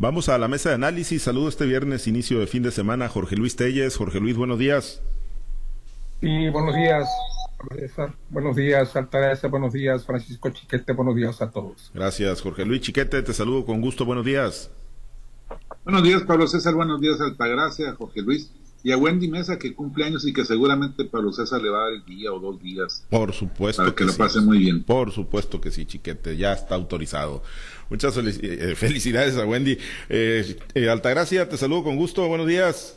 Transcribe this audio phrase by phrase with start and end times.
[0.00, 1.20] Vamos a la mesa de análisis.
[1.20, 3.98] Saludo este viernes, inicio de fin de semana, Jorge Luis Telles.
[3.98, 5.02] Jorge Luis, buenos días.
[6.22, 7.06] Sí, buenos días.
[8.30, 9.50] Buenos días, Altagracia.
[9.50, 10.94] Buenos días, Francisco Chiquete.
[10.94, 11.90] Buenos días a todos.
[11.92, 13.20] Gracias, Jorge Luis Chiquete.
[13.20, 14.06] Te saludo con gusto.
[14.06, 14.70] Buenos días.
[15.84, 16.72] Buenos días, Pablo César.
[16.72, 18.50] Buenos días, Altagracia, Jorge Luis
[18.82, 21.84] y a Wendy Mesa que cumple años y que seguramente Pablo César le va a
[21.84, 23.04] dar el día o dos días.
[23.10, 23.82] Por supuesto.
[23.82, 24.82] Para que, lo pase muy bien.
[24.82, 27.42] Por supuesto que sí, chiquete, ya está autorizado.
[27.90, 29.78] Muchas eh, felicidades a Wendy.
[30.08, 32.96] Eh, eh, Altagracia, te saludo con gusto, buenos días.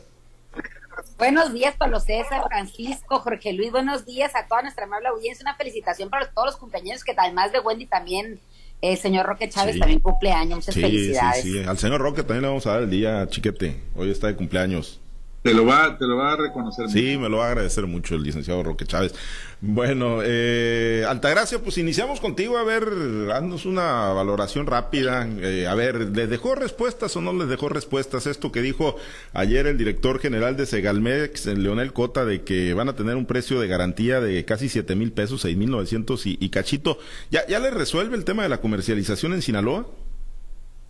[1.18, 5.44] Buenos días, Pablo César, Francisco, Jorge Luis, buenos días a toda nuestra amable audiencia.
[5.44, 8.40] Una felicitación para todos los compañeros que además de Wendy también
[8.80, 10.56] el señor Roque Chávez también cumpleaños.
[10.56, 11.42] Muchas felicidades.
[11.42, 13.80] Sí, sí, al señor Roque también le vamos a dar el día, chiquete.
[13.96, 15.00] Hoy está de cumpleaños.
[15.44, 16.88] Te lo va, te lo va a reconocer.
[16.88, 19.14] Sí, me lo va a agradecer mucho el licenciado Roque Chávez.
[19.60, 22.56] Bueno, eh, Altagracia, pues iniciamos contigo.
[22.56, 22.88] A ver,
[23.30, 25.28] haznos una valoración rápida.
[25.42, 28.26] Eh, a ver, ¿les dejó respuestas o no les dejó respuestas?
[28.26, 28.96] Esto que dijo
[29.34, 33.60] ayer el director general de Segalmex, Leonel Cota, de que van a tener un precio
[33.60, 36.98] de garantía de casi siete mil pesos, seis mil novecientos y, y cachito.
[37.30, 39.86] ¿Ya, ¿Ya le resuelve el tema de la comercialización en Sinaloa?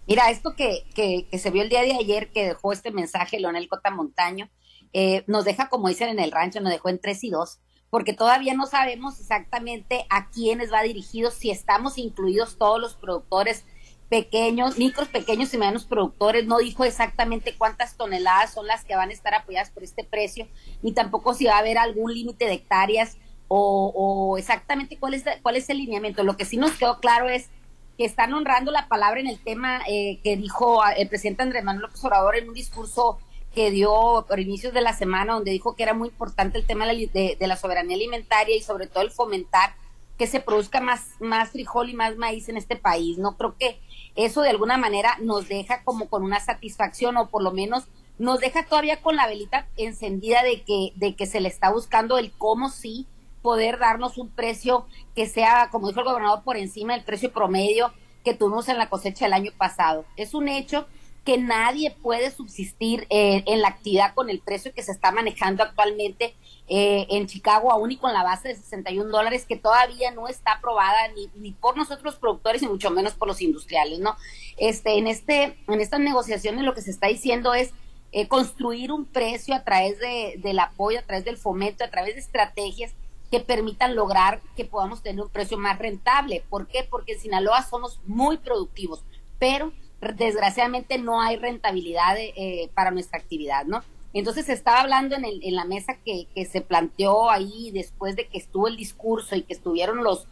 [0.06, 3.68] Mira, esto que, que, se vio el día de ayer, que dejó este mensaje Leonel
[3.68, 4.50] Cota Montaño,
[4.92, 8.12] eh, nos deja, como dicen en el rancho, nos dejó en tres y dos, porque
[8.12, 13.64] todavía no sabemos exactamente a quiénes va dirigido, si estamos incluidos todos los productores
[14.10, 19.08] pequeños, micros, pequeños y medianos productores, no dijo exactamente cuántas toneladas son las que van
[19.08, 20.46] a estar apoyadas por este precio,
[20.82, 23.16] ni tampoco si va a haber algún límite de hectáreas
[23.48, 26.24] o, o exactamente cuál es, cuál es el lineamiento.
[26.24, 27.48] Lo que sí nos quedó claro es
[27.96, 31.64] que están honrando la palabra en el tema eh, que dijo ah, el presidente Andrés
[31.64, 33.18] Manuel López Obrador en un discurso
[33.54, 36.86] que dio por inicios de la semana, donde dijo que era muy importante el tema
[36.86, 39.76] de, la soberanía alimentaria y sobre todo el fomentar
[40.18, 43.18] que se produzca más, más frijol y más maíz en este país.
[43.18, 43.78] No creo que
[44.16, 47.84] eso de alguna manera nos deja como con una satisfacción o por lo menos
[48.18, 52.18] nos deja todavía con la velita encendida de que, de que se le está buscando
[52.18, 53.06] el cómo sí
[53.44, 57.92] poder darnos un precio que sea, como dijo el gobernador, por encima del precio promedio
[58.24, 60.06] que tuvimos en la cosecha del año pasado.
[60.16, 60.86] Es un hecho
[61.26, 65.62] que nadie puede subsistir eh, en la actividad con el precio que se está manejando
[65.62, 66.34] actualmente
[66.68, 70.52] eh, en Chicago, aún y con la base de 61 dólares, que todavía no está
[70.52, 74.16] aprobada ni, ni por nosotros productores y mucho menos por los industriales, ¿no?
[74.56, 77.72] Este, en este, en estas negociaciones lo que se está diciendo es
[78.12, 82.14] eh, construir un precio a través de, del apoyo, a través del fomento, a través
[82.14, 82.94] de estrategias
[83.30, 86.44] que permitan lograr que podamos tener un precio más rentable.
[86.48, 86.86] ¿Por qué?
[86.88, 89.02] Porque en Sinaloa somos muy productivos,
[89.38, 93.82] pero desgraciadamente no hay rentabilidad eh, para nuestra actividad, ¿no?
[94.12, 98.28] Entonces estaba hablando en, el, en la mesa que, que, se planteó ahí después de
[98.28, 100.26] que estuvo el discurso y que estuvieron los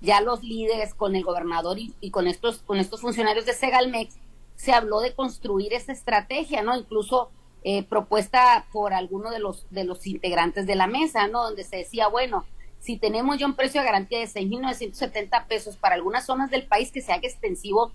[0.00, 4.16] ya los líderes con el gobernador y, y con estos con estos funcionarios de Segalmex
[4.56, 6.76] se habló de construir esa estrategia, ¿no?
[6.76, 7.30] Incluso
[7.68, 11.42] eh, propuesta por alguno de los, de los integrantes de la mesa, ¿no?
[11.42, 12.46] Donde se decía, bueno,
[12.78, 16.92] si tenemos ya un precio de garantía de 6.970 pesos para algunas zonas del país
[16.92, 17.90] que se haga extensivo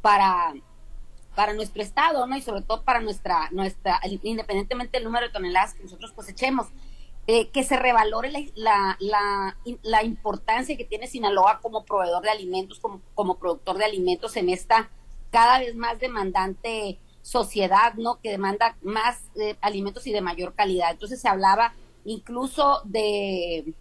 [0.00, 0.54] para,
[1.34, 2.36] para nuestro estado, ¿no?
[2.36, 6.68] Y sobre todo para nuestra, nuestra, independientemente del número de toneladas que nosotros cosechemos,
[7.26, 12.78] eh, que se revalore la, la, la, importancia que tiene Sinaloa como proveedor de alimentos,
[12.78, 14.88] como, como productor de alimentos en esta
[15.32, 18.20] cada vez más demandante sociedad, ¿no?
[18.20, 20.92] Que demanda más eh, alimentos y de mayor calidad.
[20.92, 23.74] Entonces se hablaba incluso de,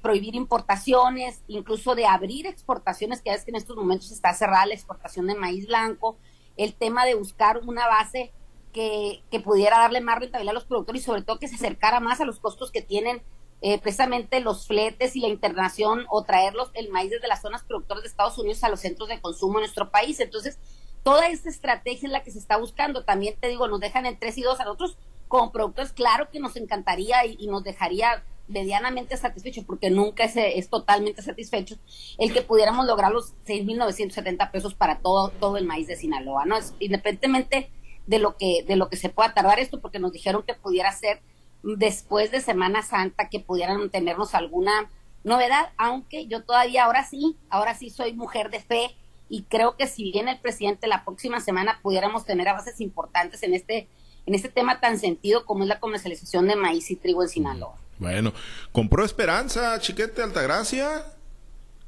[0.00, 4.74] prohibir importaciones, incluso de abrir exportaciones, que es que en estos momentos está cerrada la
[4.74, 6.16] exportación de maíz blanco,
[6.56, 8.32] el tema de buscar una base
[8.72, 12.00] que, que pudiera darle más rentabilidad a los productores y sobre todo que se acercara
[12.00, 13.22] más a los costos que tienen
[13.62, 18.02] eh, precisamente los fletes y la internación o traerlos el maíz desde las zonas productoras
[18.02, 20.20] de Estados Unidos a los centros de consumo en nuestro país.
[20.20, 20.58] Entonces,
[21.06, 23.04] toda esta estrategia es la que se está buscando.
[23.04, 26.40] También te digo, nos dejan en tres y dos a nosotros como productores, claro que
[26.40, 31.76] nos encantaría y, nos dejaría medianamente satisfechos, porque nunca es, es, totalmente satisfecho,
[32.18, 36.56] el que pudiéramos lograr los 6.970 pesos para todo, todo el maíz de Sinaloa, ¿no?
[36.56, 37.70] Es, independientemente
[38.08, 40.90] de lo que de lo que se pueda tardar esto, porque nos dijeron que pudiera
[40.90, 41.22] ser
[41.62, 44.90] después de Semana Santa, que pudieran tenernos alguna
[45.22, 48.96] novedad, aunque yo todavía ahora sí, ahora sí soy mujer de fe,
[49.28, 53.54] y creo que si viene el presidente la próxima semana pudiéramos tener avances importantes en
[53.54, 53.88] este
[54.26, 57.76] en este tema tan sentido como es la comercialización de maíz y trigo en Sinaloa.
[57.98, 58.32] Bueno,
[58.72, 61.06] compró esperanza, Chiquete Altagracia.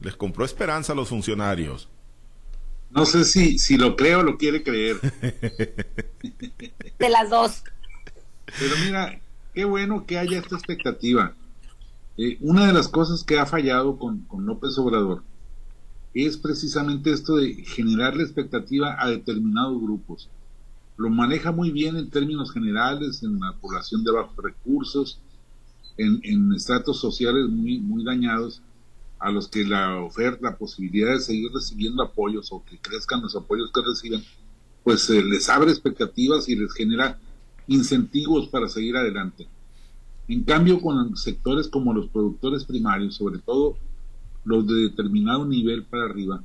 [0.00, 1.88] Les compró esperanza a los funcionarios.
[2.90, 5.00] No sé si, si lo creo o lo quiere creer.
[6.98, 7.64] De las dos.
[8.58, 9.20] Pero mira,
[9.52, 11.34] qué bueno que haya esta expectativa.
[12.16, 15.22] Eh, una de las cosas que ha fallado con, con López Obrador
[16.14, 20.28] es precisamente esto de generar la expectativa a determinados grupos.
[20.96, 25.20] Lo maneja muy bien en términos generales, en la población de bajos recursos,
[25.96, 28.62] en, en estratos sociales muy, muy dañados,
[29.18, 33.34] a los que la oferta, la posibilidad de seguir recibiendo apoyos o que crezcan los
[33.34, 34.22] apoyos que reciben,
[34.84, 37.18] pues les abre expectativas y les genera
[37.66, 39.48] incentivos para seguir adelante.
[40.28, 43.76] En cambio, con sectores como los productores primarios, sobre todo
[44.48, 46.42] los de determinado nivel para arriba,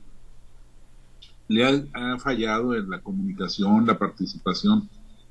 [1.48, 4.90] le ha, fallado en la comunicación, la participación.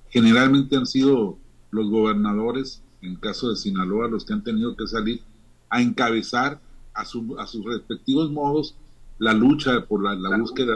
[0.08, 1.36] Generalmente han sido
[1.70, 5.20] los gobernadores, en el caso de Sinaloa, los que han tenido que salir
[5.68, 6.60] a encabezar
[6.94, 8.74] a, sus respectivos modos
[9.18, 10.74] la lucha por la, búsqueda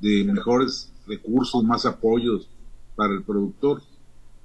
[0.00, 2.48] de mejores recursos, más apoyos
[2.94, 3.82] para el productor,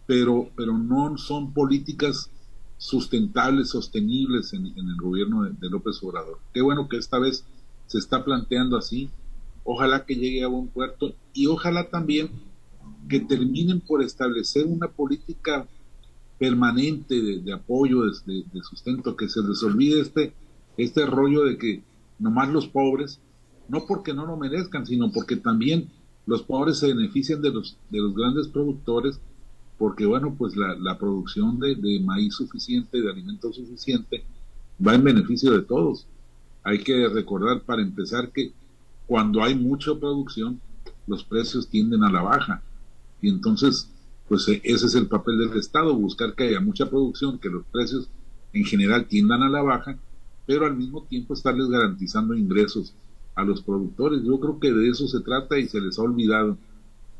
[0.07, 2.29] pero, pero no son políticas
[2.81, 6.39] sustentables, sostenibles en, el gobierno de, López Obrador.
[6.51, 7.45] Qué bueno que esta vez
[7.85, 9.11] se está planteando así.
[9.63, 12.31] Ojalá que llegue a buen puerto y ojalá también
[13.07, 15.67] que terminen por establecer una política
[16.39, 20.33] permanente de, apoyo, de, de, sustento, que se les olvide este
[20.77, 21.83] este rollo de que
[22.17, 23.19] nomás los pobres,
[23.67, 25.89] no porque no lo merezcan, sino porque también
[26.25, 29.19] los pobres se benefician de los, de los grandes productores,
[29.81, 34.23] porque bueno, pues la, producción de, de maíz suficiente, de alimento suficiente,
[34.85, 36.05] va en beneficio de todos.
[36.61, 38.51] Hay que recordar para empezar que
[39.07, 40.61] cuando hay mucha producción,
[41.07, 42.61] los precios tienden a la baja.
[43.23, 43.89] Y entonces,
[44.29, 47.65] pues e, ese es el papel del Estado, buscar que haya mucha producción, que los
[47.71, 48.07] precios
[48.53, 49.97] en general tiendan a la baja
[50.45, 52.93] pero al mismo tiempo estarles garantizando ingresos
[53.35, 54.21] a los productores.
[54.23, 56.57] Yo creo que de eso se trata y se les ha olvidado.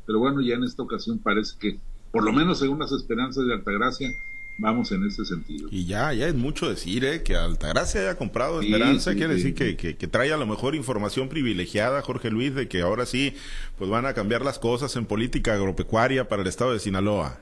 [0.06, 1.80] Pero bueno, ya en esta ocasión parece que,
[2.12, 4.14] por lo menos según las esperanzas de Altagracia,
[4.58, 5.68] vamos en ese sentido.
[5.72, 7.24] Y ya, ya es mucho decir, ¿eh?
[7.24, 11.28] Que Altagracia haya comprado Esperanza, quiere decir que, que, que, trae a lo mejor información
[11.28, 13.34] privilegiada, Jorge Luis, de que ahora sí,
[13.78, 17.38] pues van a cambiar las cosas en política agropecuaria para el estado de Sinaloa.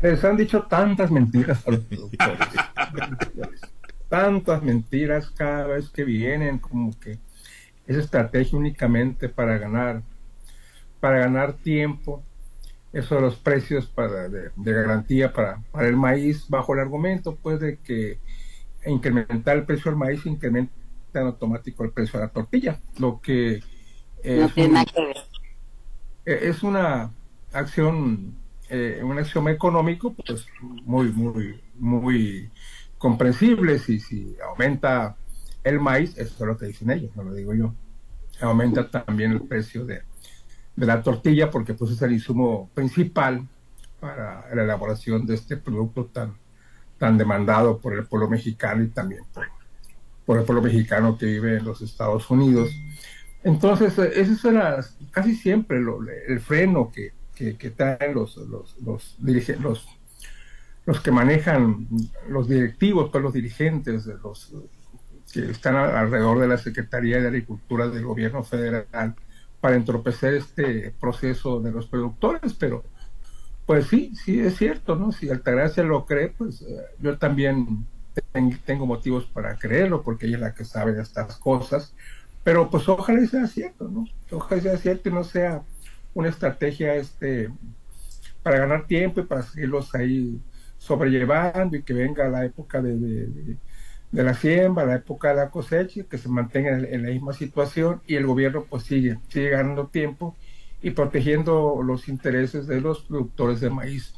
[0.00, 2.38] Les han dicho tantas mentiras a los productores
[4.08, 7.18] tantas mentiras cada vez que vienen, como que
[7.86, 10.02] es estrategia únicamente para ganar,
[11.00, 12.22] para ganar tiempo.
[12.96, 17.60] Eso de los precios para, de, garantía para, para, el maíz, bajo el argumento pues
[17.60, 18.18] de que
[18.86, 20.72] incrementar el precio del maíz incrementa
[21.12, 23.62] en automático el precio de la tortilla, lo que
[24.22, 24.52] es,
[26.24, 27.12] es una
[27.52, 28.34] acción,
[28.70, 32.50] eh, un acción económico pues muy, muy, muy
[32.96, 35.16] comprensible si, si aumenta
[35.64, 37.74] el maíz, eso es lo que dicen ellos, no lo digo yo.
[38.40, 40.02] Aumenta también el precio de,
[40.76, 43.46] la tortilla porque pues es el insumo principal
[43.98, 46.34] para la elaboración de este producto tan,
[46.98, 51.64] tan demandado por el pueblo mexicano y también por, el pueblo mexicano que vive en
[51.64, 52.70] los Estados Unidos.
[53.42, 55.78] Entonces, eh, ese es casi siempre
[56.28, 59.16] el freno que, que, traen los, los, los,
[59.60, 59.86] los
[60.86, 61.88] los que manejan
[62.28, 64.54] los directivos, todos los dirigentes de los
[65.32, 69.16] que están alrededor de la Secretaría de Agricultura del gobierno federal
[69.60, 72.84] para entorpecer este proceso de los productores, pero
[73.66, 75.10] pues sí, sí es cierto, ¿no?
[75.12, 76.66] Si Altagracia lo cree, pues eh,
[77.00, 77.86] yo también
[78.64, 81.94] tengo motivos para creerlo, porque ella es la que sabe de estas cosas,
[82.44, 84.06] pero pues ojalá sea cierto, ¿no?
[84.30, 85.62] Ojalá sea cierto y no sea
[86.14, 87.50] una estrategia este
[88.42, 90.40] para ganar tiempo y para seguirlos ahí
[90.78, 93.56] sobrellevando y que venga la época de, de,
[94.12, 98.14] la siembra, la época de la cosecha, que se mantenga en, la misma situación y
[98.14, 100.36] el gobierno pues sigue, sigue ganando tiempo
[100.82, 104.14] y protegiendo los intereses de los productores de maíz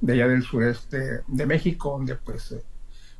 [0.00, 2.62] de allá del sureste de México, donde pues eh,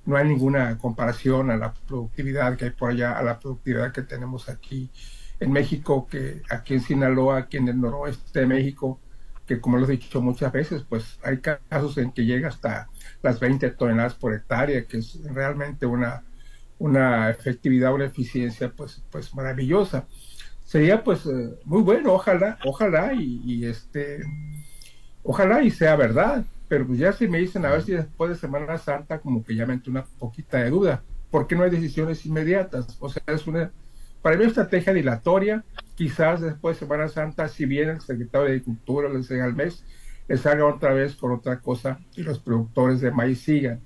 [0.04, 4.02] no hay ninguna comparación a la productividad que hay por allá, a la productividad que
[4.02, 4.90] tenemos aquí
[5.40, 9.00] en México, que aquí en Sinaloa, aquí en el noroeste de México,
[9.46, 12.88] que como lo he dicho muchas veces, pues hay casos en que llega hasta
[13.22, 16.24] las 20 toneladas por hectárea, que es realmente una,
[16.78, 20.06] una efectividad, una eficiencia pues, pues maravillosa.
[20.64, 24.22] Sería pues eh, muy bueno, ojalá, ojalá y, este,
[25.22, 28.36] ojalá y sea verdad, pero pues ya si me dicen a ver si después de
[28.36, 32.96] Semana Santa como que ya me una poquita de duda, porque no hay decisiones inmediatas?
[33.00, 33.70] O sea, es una,
[34.22, 35.64] para mí, estrategia dilatoria,
[35.94, 39.84] quizás después de Semana Santa, si bien el secretario de Agricultura al mes,
[40.28, 43.80] les salga otra vez con otra cosa y los productores de maíz sigan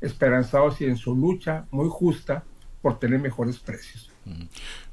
[0.00, 2.44] esperanzados y en su lucha muy justa
[2.80, 4.10] por tener mejores precios.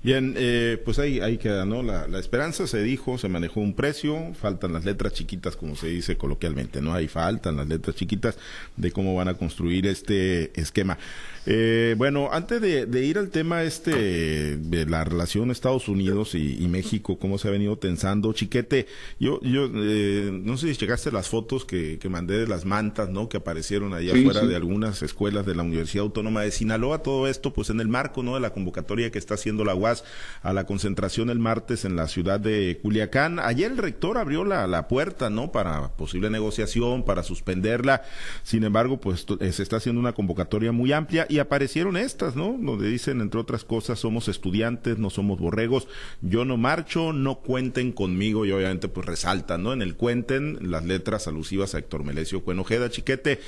[0.08, 1.84] Bien, eh, pues ahí, ahí queda, ¿no?
[1.84, 6.16] La, esperanza se dijo, se manejó un precio, faltan las letras chiquitas, como se dice
[6.16, 6.94] coloquialmente, ¿no?
[6.94, 8.38] Ahí faltan las letras chiquitas
[8.78, 10.98] de cómo van a construir este esquema.
[11.46, 17.20] Eh, bueno, antes de, ir al tema este de la relación Estados Unidos y, México,
[17.20, 18.88] cómo se ha venido tensando, Chiquete,
[19.20, 23.10] yo, yo eh, no sé si llegaste las fotos que, que mandé de las mantas,
[23.10, 23.28] ¿no?
[23.28, 27.52] Que aparecieron allá afuera de algunas escuelas de la Universidad Autónoma de Sinaloa, todo esto,
[27.52, 28.36] pues en el marco, ¿no?
[28.36, 29.97] De la convocatoria que está haciendo la UAS
[30.44, 33.40] a la concentración el martes en la ciudad de Culiacán.
[33.40, 35.52] Ayer el rector abrió la, la puerta, ¿no?
[35.52, 38.04] Para posible negociación, para suspenderla.
[38.44, 42.58] Sin embargo, pues eh, se está haciendo una convocatoria muy amplia y aparecieron estas, ¿no?
[42.60, 45.88] Donde dicen, entre otras cosas, somos estudiantes, no somos borregos,
[46.22, 49.74] yo no marcho, no cuenten conmigo y obviamente pues resaltan, ¿no?
[49.74, 53.40] En el cuenten las letras alusivas a Héctor Melesio Cuenojeda, chiquete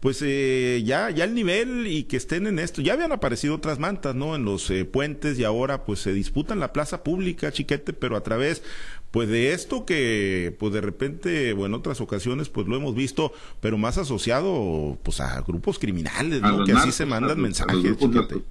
[0.00, 2.80] pues eh, ya, ya el nivel y que estén en esto.
[2.80, 4.34] Ya habían aparecido otras mantas, ¿no?
[4.34, 8.22] En los eh, puentes y ahora pues se disputan la plaza pública, chiquete, pero a
[8.22, 8.62] través
[9.10, 13.32] pues de esto que pues de repente o en otras ocasiones pues lo hemos visto,
[13.60, 16.64] pero más asociado pues a grupos criminales, ¿no?
[16.64, 18.42] Que así se mandan mensajes, chiquete.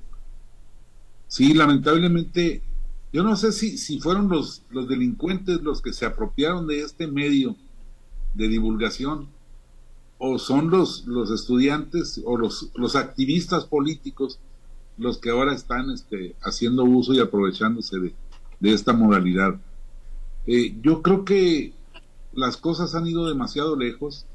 [1.27, 2.62] Sí, lamentablemente,
[3.12, 7.08] yo no sé si, si fueron los, los delincuentes los que se apropiaron de este
[7.08, 7.56] medio
[8.36, 9.29] de divulgación
[10.19, 14.39] o son los, los estudiantes o los, los activistas políticos
[14.97, 18.13] los que ahora están este, haciendo uso y aprovechándose de,
[18.61, 19.55] esta modalidad.
[20.45, 21.73] Eh, yo creo que
[22.33, 24.25] las cosas han ido demasiado lejos.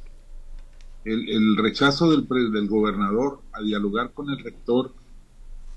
[1.05, 4.95] El, el rechazo del, del gobernador a dialogar con el rector,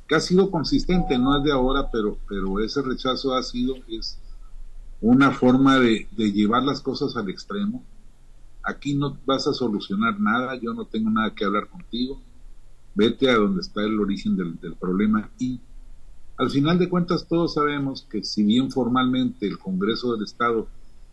[0.07, 4.17] que ha sido consistente, no es de ahora, pero, pero ese rechazo ha sido es
[5.01, 7.83] una forma de, de llevar las cosas al extremo
[8.67, 12.21] aquí no vas a solucionar nada, yo no tengo nada que hablar contigo,
[12.93, 15.59] vete a donde está el origen del, problema y
[16.37, 20.67] al final de cuentas todos sabemos que si bien formalmente el Congreso del Estado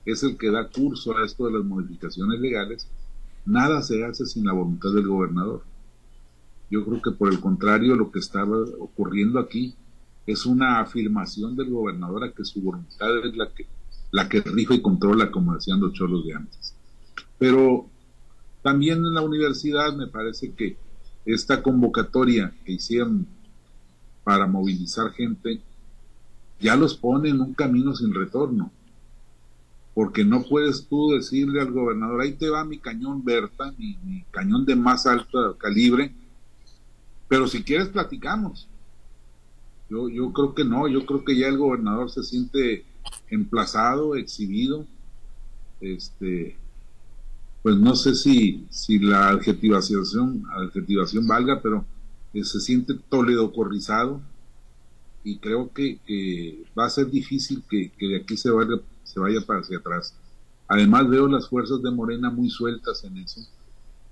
[0.04, 2.88] es el que da curso a esto de las modificaciones legales,
[3.46, 5.62] nada se hace sin la voluntad del gobernador.
[6.70, 9.75] Yo creo que por el contrario lo que estaba ocurriendo aquí
[10.26, 13.66] es una afirmación del gobernador a que su voluntad es la que
[14.11, 16.75] la que rige y controla como decían los cholos de antes.
[17.38, 17.88] Pero
[18.62, 20.76] también en la universidad me parece que
[21.26, 23.26] esta convocatoria que hicieron
[24.25, 25.61] para movilizar gente
[26.61, 28.71] ya los pone en un camino sin retorno.
[29.95, 34.25] Porque no puedes tú decirle al gobernador, ahí te va mi cañón Berta, mi, mi
[34.31, 36.12] cañón de más alto calibre,
[37.29, 38.69] pero si quieres platicamos.
[39.88, 42.85] Yo, yo creo que no, yo creo que ya el gobernador se siente
[43.29, 44.87] emplazado, exhibido,
[45.81, 46.57] este,
[47.64, 51.87] pues no sé si, si la adjetivación, adjetivación valga, pero
[52.35, 54.21] eh, se siente Toledo corrizado
[55.25, 59.61] y creo que, va a ser difícil que, de aquí se vaya, se vaya para
[59.61, 60.14] hacia atrás.
[60.68, 63.40] Además veo las fuerzas de Morena muy sueltas en eso,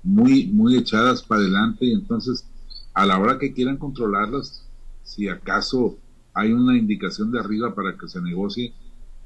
[0.03, 2.47] muy, muy echadas para adelante y entonces
[2.95, 4.67] a la hora que quieran controlarlas,
[5.05, 5.99] si acaso
[6.33, 8.73] hay una indicación de arriba para que se negocie,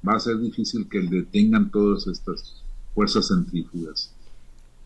[0.06, 4.15] va a ser difícil que detengan todas estas fuerzas centrífugas.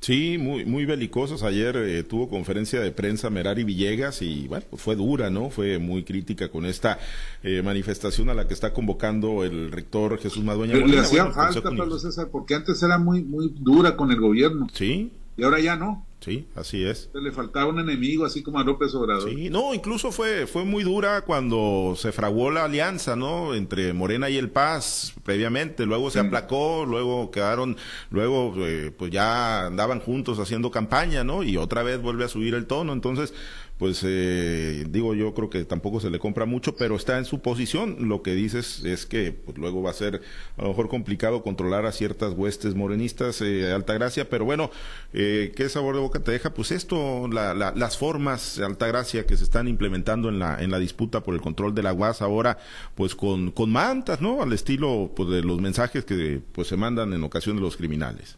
[0.01, 1.43] Sí, muy, muy belicosas.
[1.43, 5.51] Ayer eh, tuvo conferencia de prensa Merari Villegas y bueno, pues fue dura, ¿no?
[5.51, 6.99] Fue muy crítica con esta
[7.43, 10.75] eh, manifestación a la que está convocando el rector Jesús Madueña.
[10.75, 14.69] le hacía falta, Pablo César, porque antes era muy, muy dura con el gobierno.
[14.73, 15.13] Sí.
[15.41, 16.07] Y ahora ya no.
[16.21, 17.09] Sí, así es.
[17.15, 19.31] Le faltaba un enemigo, así como a López Obrador.
[19.31, 23.55] Sí, no, incluso fue, fue muy dura cuando se fraguó la alianza, ¿no?
[23.55, 25.87] Entre Morena y el Paz, previamente.
[25.87, 27.79] Luego se aplacó, luego quedaron,
[28.11, 31.43] luego, eh, pues ya andaban juntos haciendo campaña, ¿no?
[31.43, 32.93] Y otra vez vuelve a subir el tono.
[32.93, 33.33] Entonces,
[33.81, 37.41] pues eh, digo yo creo que tampoco se le compra mucho, pero está en su
[37.41, 38.11] posición.
[38.11, 40.21] Lo que dices es que pues, luego va a ser
[40.59, 44.71] a lo mejor complicado controlar a ciertas huestes morenistas, eh, Altagracia, pero bueno,
[45.15, 46.53] eh, ¿qué sabor de boca te deja?
[46.53, 51.23] Pues esto, la, las formas, Altagracia, que se están implementando en la, en la disputa
[51.23, 52.59] por el control de la UAS ahora,
[52.95, 54.43] pues con, con mantas, ¿no?
[54.43, 58.37] Al estilo pues, de los mensajes que pues se mandan en ocasión de los criminales.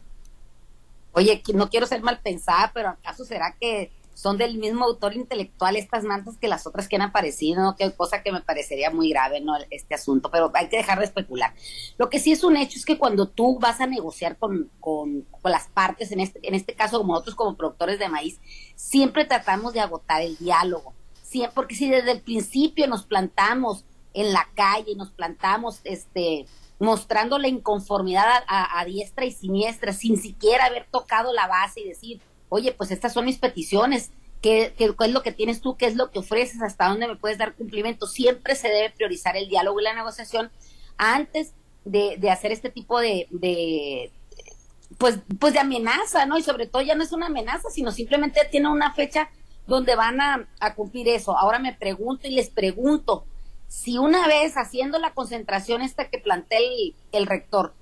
[1.14, 5.76] Oye, no quiero ser mal pensada, pero ¿acaso será que son del mismo autor intelectual
[5.76, 7.76] estas mantas que las otras que han aparecido, ¿no?
[7.76, 9.54] que cosa que me parecería muy grave, ¿no?
[9.70, 11.54] Este asunto, pero hay que dejar de especular.
[11.98, 15.26] Lo que sí es un hecho es que cuando tú vas a negociar con, con,
[15.44, 18.40] las partes, en este, en este caso como nosotros como productores de maíz,
[18.76, 24.32] siempre tratamos de agotar el diálogo, siempre, porque si desde el principio nos plantamos en
[24.32, 26.46] la calle, nos plantamos, este,
[26.78, 31.88] mostrando la inconformidad a, a diestra y siniestra, sin siquiera haber tocado la base y
[31.88, 32.20] decir,
[32.52, 34.10] oye, pues estas son mis peticiones,
[34.42, 37.16] qué, qué, es lo que tienes tú, qué es lo que ofreces, hasta dónde me
[37.16, 38.06] puedes dar cumplimiento.
[38.06, 40.50] Siempre se debe priorizar el diálogo y la negociación
[40.98, 41.54] antes
[41.86, 44.12] de, de hacer este tipo de, de,
[44.98, 46.36] pues, pues de amenaza, ¿no?
[46.36, 49.30] Y sobre todo ya no es una amenaza, sino simplemente tiene una fecha
[49.66, 51.38] donde van a, a cumplir eso.
[51.38, 53.24] Ahora me pregunto y les pregunto,
[53.66, 57.72] si una vez haciendo la concentración esta que plantea el, el rector,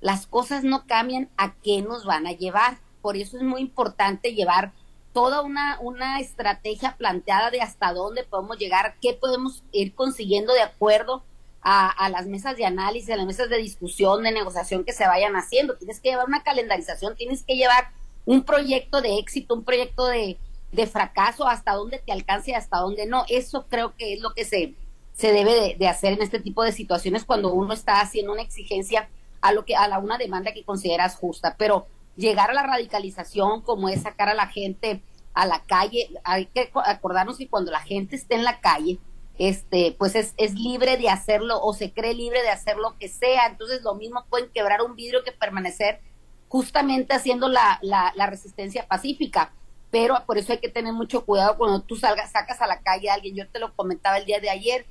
[0.00, 2.78] las cosas no cambian, ¿a qué nos van a llevar?
[3.02, 4.72] Por eso es muy importante llevar
[5.12, 10.62] toda una, una estrategia planteada de hasta dónde podemos llegar, qué podemos ir consiguiendo de
[10.62, 11.22] acuerdo
[11.62, 15.06] a, a, las mesas de análisis, a las mesas de discusión, de negociación que se
[15.06, 15.76] vayan haciendo.
[15.76, 17.90] Tienes que llevar una calendarización, tienes que llevar
[18.24, 20.38] un proyecto de éxito, un proyecto de,
[20.72, 23.24] de fracaso, hasta dónde te alcance y hasta dónde no.
[23.28, 24.74] Eso creo que es lo que se,
[25.12, 28.42] se debe de, de, hacer en este tipo de situaciones cuando uno está haciendo una
[28.42, 29.08] exigencia
[29.40, 33.62] a lo que a la una demanda que consideras justa, pero llegar a la radicalización
[33.62, 35.02] como es sacar a la gente
[35.32, 38.98] a la calle, hay que acordarnos que cuando la gente esté en la calle,
[39.38, 43.08] este, pues es, es libre de hacerlo o se cree libre de hacer lo que
[43.08, 46.00] sea, entonces lo mismo pueden quebrar un vidrio que permanecer
[46.48, 49.52] justamente haciendo la, la, la resistencia pacífica
[49.90, 53.10] pero por eso hay que tener mucho cuidado cuando tú salgas, sacas a la calle
[53.10, 53.34] a alguien.
[53.34, 54.86] Yo te lo comentaba el día de ayer,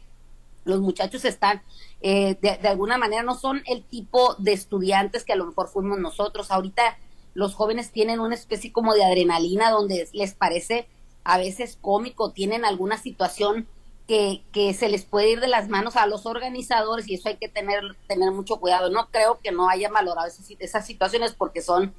[0.65, 1.61] los muchachos están,
[2.01, 5.69] eh, de, de, alguna manera, no son el tipo de estudiantes que a lo mejor
[5.69, 6.51] fuimos nosotros.
[6.51, 6.97] Ahorita
[7.39, 10.88] los jóvenes tienen una especie como de adrenalina donde les parece
[11.24, 13.65] a veces cómico, tienen alguna situación
[14.08, 17.38] que, que se les puede ir de las manos a los organizadores y eso hay
[17.38, 18.89] que tener, tener mucho cuidado.
[18.89, 21.93] No creo que no hayan valorado esas, situaciones porque son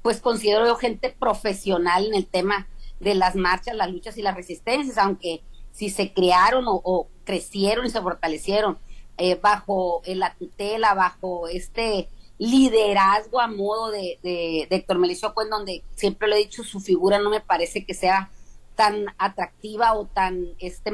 [0.00, 2.66] pues considero yo gente profesional en el tema
[2.98, 7.84] de las marchas, las luchas y las resistencias, aunque si se crearon o, o crecieron
[7.84, 8.78] y se fortalecieron
[9.18, 15.50] eh, bajo la tutela, bajo este liderazgo a modo de, de, de Héctor Melicio en
[15.50, 18.30] donde siempre le he dicho, su figura no me parece que sea
[18.74, 20.92] tan atractiva o tan este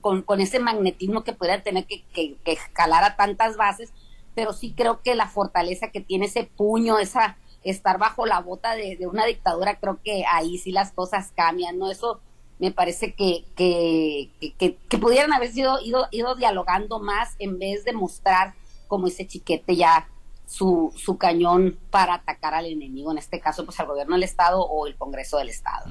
[0.00, 3.92] con, con ese magnetismo que pudiera tener que, que, que escalar a tantas bases,
[4.34, 8.74] pero sí creo que la fortaleza que tiene ese puño, esa estar bajo la bota
[8.74, 11.92] de, de, una dictadura, creo que ahí sí las cosas cambian, ¿no?
[11.92, 12.20] Eso
[12.58, 17.84] me parece que, que, que, que pudieran haber sido ido, ido dialogando más en vez
[17.84, 18.54] de mostrar
[18.88, 20.08] como ese chiquete ya
[20.46, 24.60] su, su cañón para atacar al enemigo, en este caso, pues al gobierno del Estado
[24.62, 25.86] o el Congreso del Estado.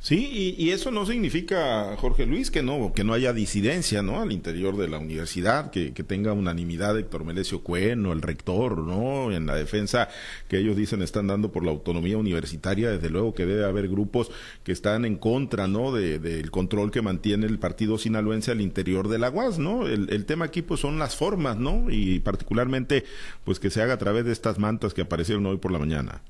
[0.00, 4.20] Sí, y, eso no significa, Jorge Luis, que no, que no haya disidencia, ¿no?
[4.20, 8.78] Al interior de la universidad, que, que tenga unanimidad Héctor Melesio Cuen o el rector,
[8.78, 9.32] ¿no?
[9.32, 10.08] En la defensa
[10.48, 14.30] que ellos dicen están dando por la autonomía universitaria, desde luego que debe haber grupos
[14.62, 15.92] que están en contra, ¿no?
[15.92, 19.86] De, del control que mantiene el partido sinaloense al interior de la UAS, ¿no?
[19.86, 21.90] El, el tema aquí, pues, son las formas, ¿no?
[21.90, 23.04] Y particularmente,
[23.44, 26.22] pues, que se haga a través de estas mantas que aparecieron hoy por la mañana?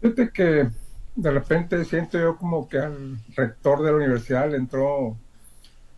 [0.00, 0.68] Fíjate que
[1.16, 5.16] de repente siento yo como que al rector de la universidad le entró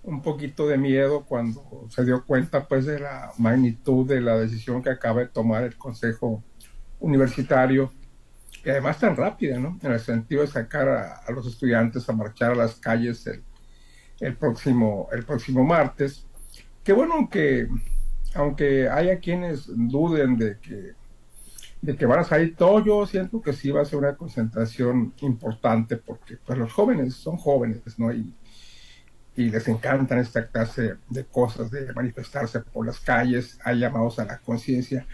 [0.02, 4.82] un poquito de miedo cuando se dio cuenta pues de la magnitud de la decisión
[4.82, 6.42] que acaba de tomar el Consejo
[7.00, 7.92] Universitario
[8.64, 9.78] y además tan rápida, ¿no?
[9.82, 13.42] En el sentido de sacar a, los estudiantes a marchar a las calles el,
[14.20, 16.26] el, próximo, el próximo martes.
[16.84, 17.68] Que bueno que
[18.34, 20.92] aunque haya quienes duden de que,
[21.82, 25.14] de que van a salir todos, yo siento que sí va a ser una concentración
[25.20, 28.12] importante porque pues los jóvenes son jóvenes, ¿no?
[28.12, 28.34] Y,
[29.36, 34.36] les encantan esta clase de cosas, de manifestarse por las calles, hay llamados a la
[34.36, 35.06] conciencia.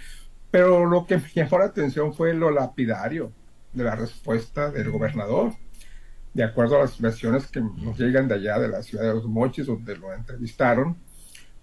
[0.51, 3.31] Pero lo que me llamó la atención fue lo lapidario
[3.73, 5.53] de la respuesta del gobernador.
[6.35, 9.27] De acuerdo a las versiones que nos llegan de allá, de la ciudad de Los
[9.27, 10.97] Mochis, donde lo entrevistaron,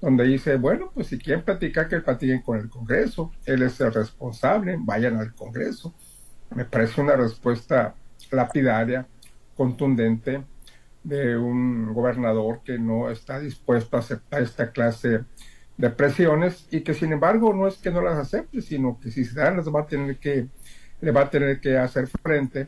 [0.03, 3.93] donde dice, bueno, pues si quieren platicar, que platiquen con el Congreso, él es el
[3.93, 5.93] responsable, vayan al Congreso.
[6.53, 7.95] Me parece una respuesta
[8.29, 9.07] lapidaria,
[9.55, 10.43] contundente,
[11.05, 15.23] de un gobernador que no está dispuesto a aceptar esta clase
[15.77, 19.23] de presiones y que sin embargo no es que no las acepte, sino que si
[19.23, 20.49] se dan las va a tener que,
[20.99, 22.67] le va a tener que hacer frente,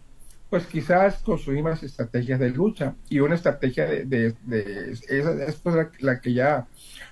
[0.50, 5.56] pues quizás construir más estrategias de lucha y una estrategia de, de, de esa es
[5.58, 6.68] pues la, la que ya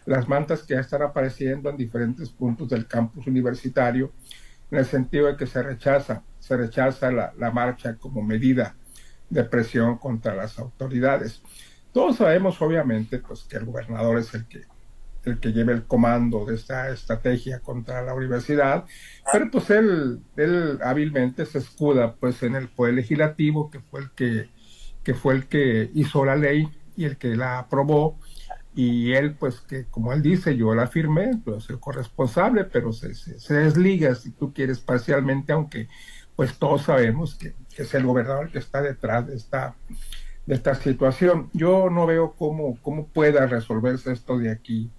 [0.05, 4.11] las mantas que ya están apareciendo en diferentes puntos del campus universitario,
[4.71, 8.75] en el sentido de que se rechaza, se rechaza la, la marcha como medida
[9.29, 11.41] de presión contra las autoridades.
[11.91, 14.63] Todos sabemos, obviamente, pues que el gobernador es el que
[15.25, 18.85] el que lleva el comando de esta estrategia contra la universidad,
[19.31, 24.11] pero pues él, él hábilmente se escuda pues en el poder legislativo, que fue el
[24.11, 24.49] que,
[25.03, 28.19] que fue el que hizo la ley y el que la aprobó,
[28.75, 33.13] y él pues que como él dice yo la firmé pues el corresponsable pero se,
[33.13, 35.87] se, desliga si tú quieres parcialmente aunque
[36.35, 39.75] pues todos sabemos que, que, es el gobernador que está detrás de esta
[40.45, 41.49] de esta situación.
[41.53, 44.91] Yo no veo cómo, cómo pueda resolverse esto de aquí,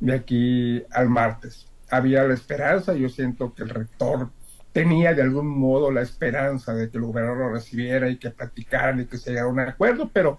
[0.00, 1.66] de aquí al martes.
[1.90, 4.30] Había la esperanza, yo siento que el rector
[4.72, 9.00] tenía de algún modo la esperanza de que el gobernador lo recibiera y que platicaran
[9.00, 10.38] y que se llegara a un acuerdo, pero,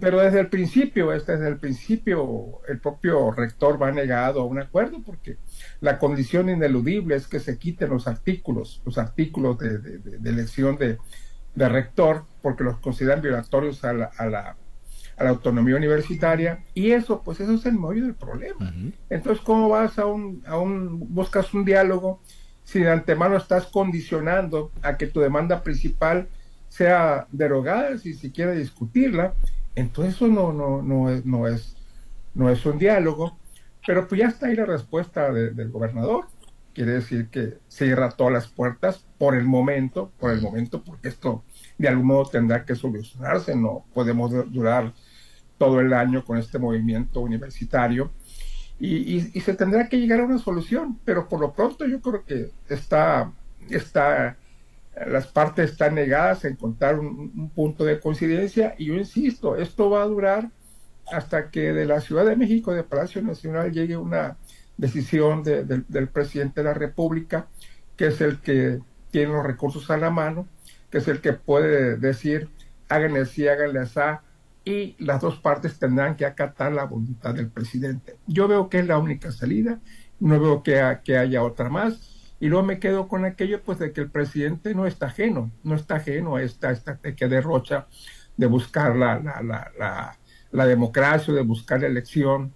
[0.00, 5.02] pero desde el principio, desde el principio, el propio rector va negado a un acuerdo
[5.04, 5.38] porque
[5.80, 10.98] la condición ineludible es que se quiten los artículos, los artículos de, de elección de,
[11.54, 14.56] de rector porque los consideran violatorios a la, a la,
[15.16, 18.74] a la autonomía universitaria y eso, pues eso es el medio del problema.
[19.08, 22.20] Entonces, ¿cómo vas a un, a un, buscas un diálogo
[22.64, 26.28] si de antemano estás condicionando a que tu demanda principal
[26.74, 29.34] sea derogada, si se quiere discutirla?
[29.76, 31.76] Entonces eso no, no, no, es, no, es,
[32.34, 33.38] no es un diálogo,
[33.86, 36.26] pero pues ya está ahí la respuesta del gobernador.
[36.72, 41.44] Quiere decir que cierra todas las puertas por el momento, por el momento, porque esto
[41.78, 44.92] de algún modo tendrá que solucionarse, no podemos durar
[45.58, 48.10] todo el año con este movimiento universitario.
[48.80, 52.50] Y, se tendrá que llegar a una solución, pero por lo pronto yo creo que
[52.68, 53.30] está,
[53.70, 54.36] está
[55.06, 59.90] las partes están negadas a encontrar un, un punto de coincidencia y yo insisto, esto
[59.90, 60.50] va a durar
[61.10, 64.36] hasta que de la Ciudad de México, de Palacio Nacional, llegue una
[64.76, 67.46] decisión del presidente de la República,
[67.96, 68.80] que es el que
[69.10, 70.48] tiene los recursos a la mano,
[70.90, 72.48] que es el que puede decir,
[72.88, 74.00] háganle así, háganle así,
[74.64, 78.16] y las dos partes tendrán que acatar la voluntad del presidente.
[78.26, 79.78] Yo veo que es la única salida,
[80.20, 82.13] no veo que haya otra más,
[82.44, 85.74] y luego me quedo con aquello pues de que el presidente no está ajeno, no
[85.76, 87.86] está ajeno a esta estrategia de Rocha
[88.36, 90.18] de buscar la, la, la, la,
[90.52, 92.52] la democracia, de buscar la elección,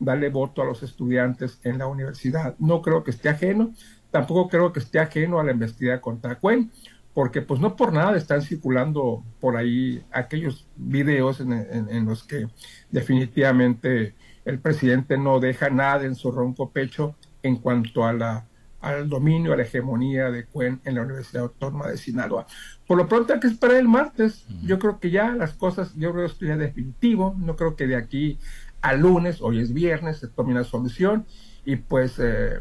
[0.00, 2.56] darle voto a los estudiantes en la universidad.
[2.58, 3.72] No creo que esté ajeno,
[4.10, 6.72] tampoco creo que esté ajeno a la investigación contra Cuen,
[7.14, 12.48] porque pues no por nada están circulando por ahí aquellos videos en, los que
[12.90, 18.47] definitivamente el presidente no deja nada en su ronco pecho en cuanto a la
[18.80, 22.46] al dominio, a la hegemonía de Cuen en la Universidad Autónoma de Sinaloa.
[22.86, 24.46] Por lo pronto hay que esperar el martes.
[24.62, 27.34] Yo creo que ya las cosas, yo creo que esto ya es definitivo.
[27.38, 28.38] No creo que de aquí
[28.80, 31.26] al lunes, hoy es viernes, se tome una solución
[31.64, 32.60] y pues eh,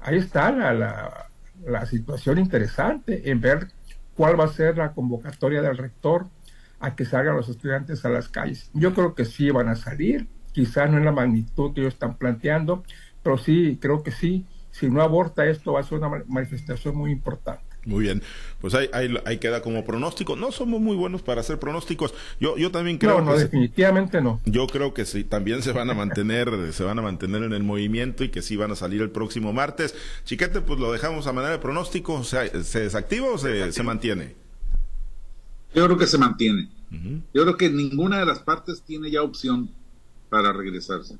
[0.00, 1.28] ahí está la,
[1.64, 3.68] la, situación interesante en ver
[4.16, 6.26] cuál va a ser la convocatoria del rector
[6.80, 8.70] a que salgan los estudiantes a las calles.
[8.74, 12.16] Yo creo que sí van a salir, quizá no en la magnitud que ellos están
[12.16, 12.82] planteando,
[13.22, 17.10] pero sí, creo que sí, si no aborta esto va a ser una manifestación muy
[17.10, 17.70] importante.
[17.86, 18.22] Muy bien,
[18.60, 18.90] pues ahí,
[19.24, 20.36] ahí, queda como pronóstico.
[20.36, 22.12] No somos muy buenos para hacer pronósticos.
[22.38, 24.38] Yo, yo también creo no, no, definitivamente no.
[24.44, 27.62] Yo creo que sí, también se van a mantener, se van a mantener en el
[27.62, 29.94] movimiento y que sí van a salir el próximo martes.
[30.24, 32.14] Chiquete, pues lo dejamos a manera de pronóstico.
[32.14, 34.34] O sea, ¿Se desactiva o se, se mantiene?
[35.74, 36.68] Yo creo que se mantiene.
[37.32, 39.70] Yo creo que ninguna de las partes tiene ya opción
[40.28, 41.16] para regresarse.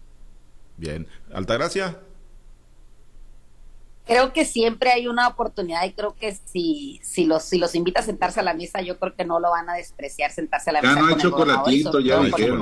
[0.76, 1.06] Bien.
[1.32, 2.00] Altagracia
[4.06, 8.00] creo que siempre hay una oportunidad y creo que si, si, los, si los invita
[8.00, 10.74] a sentarse a la mesa, yo creo que no lo van a despreciar sentarse a
[10.74, 10.94] la mesa.
[10.94, 12.60] Ya no hay chocolatito, ya dijeron.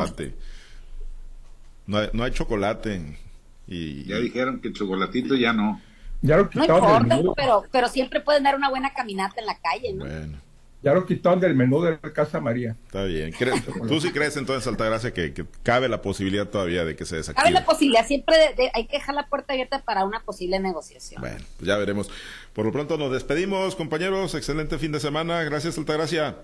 [1.86, 3.18] No hay, no hay chocolate.
[3.66, 5.80] Y, ya dijeron que el chocolatito ya no.
[6.20, 9.92] Ya lo no importa, pero, pero siempre pueden dar una buena caminata en la calle,
[9.92, 10.04] ¿no?
[10.04, 10.38] Bueno.
[10.80, 12.76] Ya lo quitaron del menú de la Casa María.
[12.86, 13.34] Está bien.
[13.88, 17.42] ¿Tú sí crees entonces, Altagracia, que, que cabe la posibilidad todavía de que se desactive?
[17.42, 18.06] Cabe la posibilidad.
[18.06, 18.36] Siempre
[18.72, 21.20] hay que dejar la puerta abierta para una posible negociación.
[21.20, 22.10] Bueno, pues ya veremos.
[22.52, 24.34] Por lo pronto nos despedimos, compañeros.
[24.34, 25.42] Excelente fin de semana.
[25.42, 26.36] Gracias, Altagracia.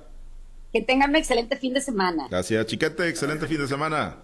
[0.72, 2.26] Que tengan un excelente fin de semana.
[2.28, 3.08] Gracias, Chiquete.
[3.08, 4.16] Excelente fin de semana.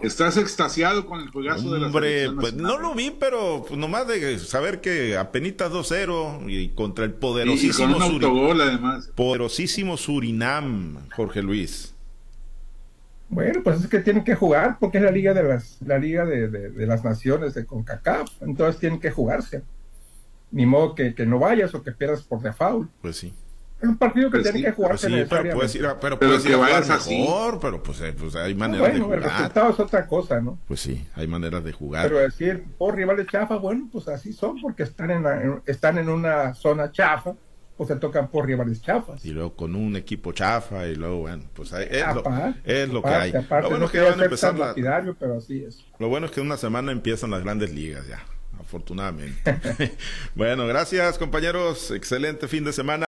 [0.00, 4.06] Estás extasiado con el juegazo de la Hombre, pues no lo vi, pero pues, nomás
[4.06, 9.10] de saber que apenas 2-0 y contra el poderosísimo además.
[9.14, 11.94] Poderosísimo Surinam, Jorge Luis.
[13.28, 16.24] Bueno, pues es que tienen que jugar porque es la liga de las la liga
[16.24, 19.62] de, de, las naciones de CONCACAF, entonces tienen que jugarse.
[20.52, 22.88] Ni modo que, que no vayas o que pierdas por default.
[23.02, 23.32] Pues sí.
[23.80, 26.18] Es un partido que pues tiene que jugarse pues sí, pero puedes ir a, pero,
[26.18, 29.18] puedes ir a jugar mejor, pero pues, eh, pues hay maneras de jugar.
[29.18, 30.58] el resultado es otra cosa, ¿no?
[30.66, 32.08] Pues sí, hay maneras de jugar.
[32.08, 36.54] Pero decir, por rivales chafa, bueno, pues así son, porque están en, están en una
[36.54, 37.34] zona chafa,
[37.76, 39.24] pues se tocan por rivales chafas.
[39.24, 42.24] Y luego con un equipo chafa, y luego, bueno, pues es, lo,
[42.64, 43.32] es lo que hay.
[43.32, 44.74] lo bueno es que van a empezar la,
[45.18, 45.84] pero así es.
[45.98, 48.24] Lo bueno es que una semana empiezan las grandes ligas ya,
[48.58, 49.58] afortunadamente.
[50.34, 53.04] bueno, gracias compañeros, excelente fin de semana.